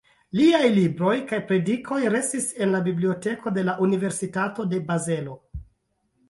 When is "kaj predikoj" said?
1.31-1.99